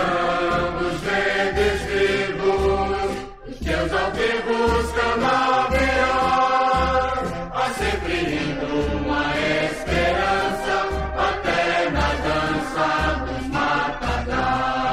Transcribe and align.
Vamos 0.00 0.96
verdes 1.02 1.80
vivos, 1.82 3.10
os 3.48 3.58
teus 3.58 3.92
altivos 3.92 4.92
canavear. 4.92 6.30
Há 7.52 7.66
sempre 7.78 8.16
lindo 8.30 8.70
uma 8.96 9.24
esperança, 9.66 10.76
até 11.28 11.90
na 11.90 12.08
dança 12.24 12.86
dos 13.26 13.44
matadás. 13.48 14.88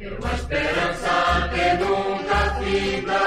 É 0.00 0.08
uma 0.08 0.32
esperança 0.34 1.14
que 1.52 1.66
nunca 1.84 2.40
fica 2.60 3.24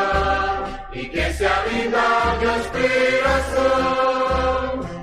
e 0.93 1.01
que 1.07 1.25
se 1.33 1.45
alinda 1.45 2.07
de 2.39 2.45
aspiração. 2.59 3.63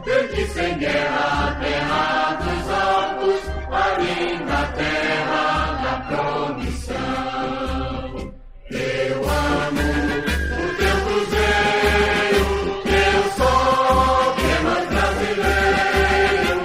Desde 0.05 0.42
sem 0.48 0.78
guerra, 0.78 1.56
terra 1.60 2.38
dos 2.42 2.69
a 3.72 3.98
linda 3.98 4.60
tem 4.77 5.09
promissão. 6.10 6.96
Eu 8.70 9.16
amo 9.28 9.87
o 10.59 10.66
teu 10.78 10.96
cruzeiro, 11.05 12.45
eu 12.86 13.19
sou 13.38 14.34
que 14.36 14.52
mais 14.64 14.86
brasileiro. 14.95 16.59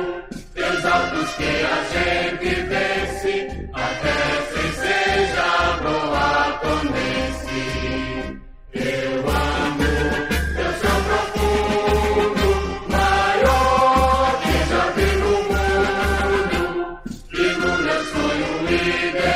Teus 0.54 0.82
altos 0.86 1.30
que 1.36 1.52
a 1.66 1.78
gente 1.94 2.52
vence, 2.72 3.34
até 3.74 4.18
se 4.52 4.64
seja 4.82 5.50
boa 5.84 6.30
tonense. 6.64 7.64
Eu 8.74 9.14
amo 9.30 9.92
teu 10.56 10.72
céu 10.82 10.98
profundo, 11.08 12.48
maior 12.90 14.42
que 14.42 14.56
já 14.70 14.84
vi 14.96 15.10
no 15.22 15.34
mundo. 15.50 16.62
E 17.34 17.46
no 17.60 17.72
meu 17.84 18.02
sonho 18.06 18.52
ideal. 18.70 19.35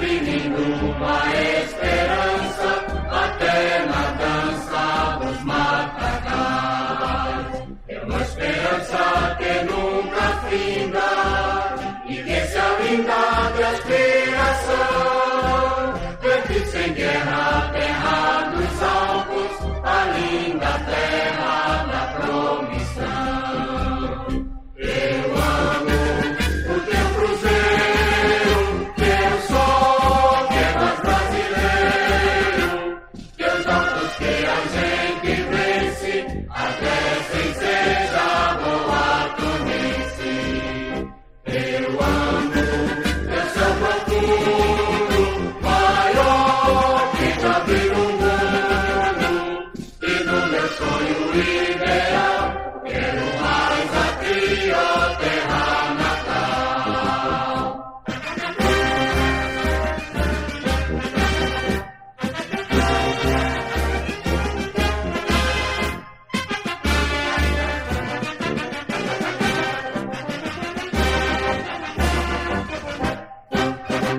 sempre 0.00 0.20
nenhuma 0.20 1.20
esperança, 1.62 2.68
até 3.10 3.84
na 3.84 4.04
dança 4.22 5.18
dos 5.20 5.38
matacais. 5.44 6.88
É 7.88 7.98
uma 8.00 8.20
esperança 8.22 9.36
que 9.38 9.52
nunca 9.70 10.24
finda 10.48 11.08
e 12.08 12.16
que 12.16 12.40
se 12.46 12.58
alinda 12.58 13.52
de 13.56 13.62
as 13.62 13.80